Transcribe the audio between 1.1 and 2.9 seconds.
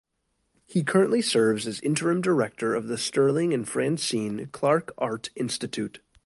serves as Interim Director of